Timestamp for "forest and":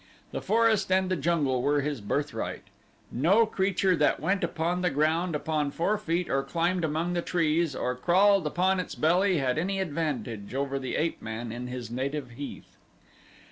0.41-1.11